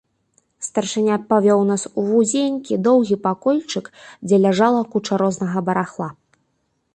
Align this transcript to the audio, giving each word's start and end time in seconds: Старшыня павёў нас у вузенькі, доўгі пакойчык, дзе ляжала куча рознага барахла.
Старшыня 0.67 1.17
павёў 1.33 1.59
нас 1.71 1.83
у 1.99 2.05
вузенькі, 2.11 2.79
доўгі 2.87 3.19
пакойчык, 3.27 3.85
дзе 4.31 4.41
ляжала 4.47 4.81
куча 4.97 5.21
рознага 5.25 5.59
барахла. 5.71 6.09